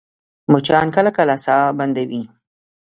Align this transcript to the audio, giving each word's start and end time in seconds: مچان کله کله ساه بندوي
مچان 0.51 0.87
کله 0.95 1.11
کله 1.17 1.35
ساه 1.45 1.63
بندوي 1.77 2.21